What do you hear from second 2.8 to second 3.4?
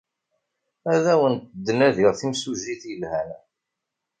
yelhan.